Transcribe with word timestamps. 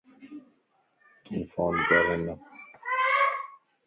تُون 1.23 1.39
فون 1.51 1.73
ڪَر 1.87 2.03
ھنک 2.09 2.39